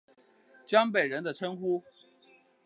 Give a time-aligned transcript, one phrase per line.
[0.65, 1.83] 江北人的称呼。